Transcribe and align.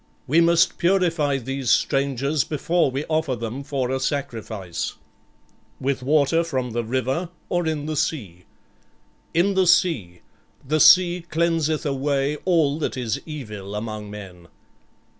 "We 0.25 0.41
must 0.41 0.79
purify 0.79 1.37
these 1.37 1.69
strangers 1.69 2.43
before 2.43 2.89
we 2.89 3.05
offer 3.05 3.35
them 3.35 3.63
for 3.63 3.91
a 3.91 3.99
sacrifice." 3.99 4.95
"With 5.79 6.01
water 6.01 6.43
from 6.43 6.71
the 6.71 6.83
river, 6.83 7.29
or 7.49 7.67
in 7.67 7.85
the 7.85 7.95
sea?" 7.95 8.45
"In 9.35 9.53
the 9.53 9.67
sea. 9.67 10.21
The 10.67 10.79
sea 10.79 11.23
cleanseth 11.29 11.85
away 11.85 12.37
all 12.45 12.79
that 12.79 12.97
is 12.97 13.21
evil 13.27 13.75
among 13.75 14.09
men." 14.09 14.47